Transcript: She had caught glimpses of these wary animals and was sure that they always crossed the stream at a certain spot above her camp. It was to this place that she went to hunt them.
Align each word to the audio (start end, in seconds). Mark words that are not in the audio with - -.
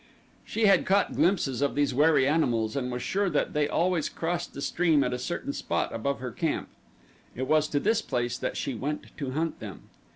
She 0.43 0.65
had 0.65 0.87
caught 0.87 1.13
glimpses 1.15 1.61
of 1.61 1.75
these 1.75 1.93
wary 1.93 2.27
animals 2.27 2.75
and 2.75 2.91
was 2.91 3.03
sure 3.03 3.29
that 3.29 3.53
they 3.53 3.67
always 3.69 4.09
crossed 4.09 4.55
the 4.55 4.59
stream 4.63 5.03
at 5.03 5.13
a 5.13 5.19
certain 5.19 5.53
spot 5.53 5.93
above 5.93 6.19
her 6.21 6.31
camp. 6.31 6.69
It 7.35 7.43
was 7.45 7.67
to 7.67 7.79
this 7.79 8.01
place 8.01 8.35
that 8.39 8.57
she 8.57 8.73
went 8.73 9.15
to 9.17 9.29
hunt 9.33 9.59
them. 9.59 9.89